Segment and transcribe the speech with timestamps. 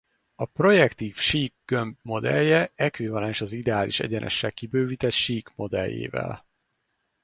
[0.35, 6.45] A projektív sík gömb modellje ekvivalens az ideális egyenessel kibővített sík modelljével.